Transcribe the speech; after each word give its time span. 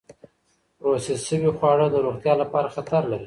پروسس 0.79 1.19
شوې 1.29 1.51
خواړه 1.57 1.85
د 1.91 1.95
روغتیا 2.05 2.33
لپاره 2.41 2.67
خطر 2.75 3.01
لري. 3.11 3.19